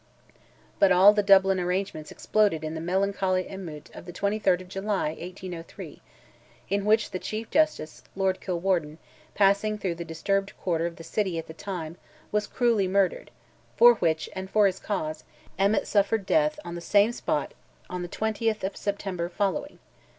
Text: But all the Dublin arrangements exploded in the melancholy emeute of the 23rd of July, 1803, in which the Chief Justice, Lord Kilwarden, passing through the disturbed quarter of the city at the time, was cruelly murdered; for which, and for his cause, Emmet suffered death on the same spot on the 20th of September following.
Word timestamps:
But 0.79 0.91
all 0.91 1.13
the 1.13 1.21
Dublin 1.21 1.59
arrangements 1.59 2.09
exploded 2.11 2.63
in 2.63 2.73
the 2.73 2.81
melancholy 2.81 3.47
emeute 3.47 3.91
of 3.93 4.05
the 4.07 4.11
23rd 4.11 4.61
of 4.61 4.67
July, 4.67 5.09
1803, 5.09 6.01
in 6.69 6.85
which 6.85 7.11
the 7.11 7.19
Chief 7.19 7.51
Justice, 7.51 8.01
Lord 8.15 8.41
Kilwarden, 8.41 8.97
passing 9.35 9.77
through 9.77 9.93
the 9.93 10.03
disturbed 10.03 10.57
quarter 10.57 10.87
of 10.87 10.95
the 10.95 11.03
city 11.03 11.37
at 11.37 11.45
the 11.45 11.53
time, 11.53 11.97
was 12.31 12.47
cruelly 12.47 12.87
murdered; 12.87 13.29
for 13.77 13.93
which, 13.93 14.27
and 14.33 14.49
for 14.49 14.65
his 14.65 14.79
cause, 14.79 15.23
Emmet 15.59 15.85
suffered 15.85 16.25
death 16.25 16.59
on 16.65 16.73
the 16.73 16.81
same 16.81 17.11
spot 17.11 17.53
on 17.87 18.01
the 18.01 18.09
20th 18.09 18.63
of 18.63 18.75
September 18.75 19.29
following. 19.29 19.77